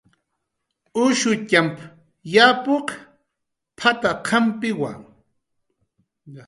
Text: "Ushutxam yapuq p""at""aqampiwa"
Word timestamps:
"Ushutxam 1.03 1.67
yapuq 2.33 2.87
p""at""aqampiwa" 3.77 4.91